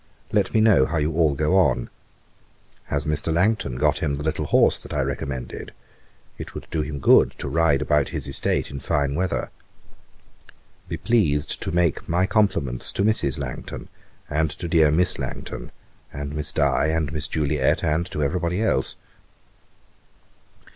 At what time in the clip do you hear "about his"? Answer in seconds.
7.83-8.27